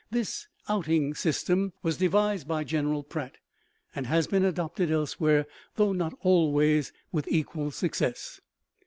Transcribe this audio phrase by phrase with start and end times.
[0.09, 3.35] This "outing system" was devised by General Pratt,
[3.93, 8.41] and has been adopted elsewhere, though not always with equal success.